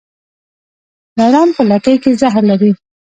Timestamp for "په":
1.57-1.61